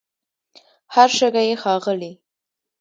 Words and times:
هر 0.93 1.09
شګه 1.17 1.41
یې 1.49 1.55
ښاغلې 1.61 2.11